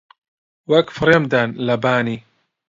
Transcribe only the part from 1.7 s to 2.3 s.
بانی